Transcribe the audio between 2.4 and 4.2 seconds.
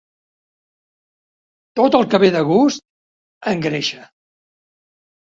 gust, engreixa.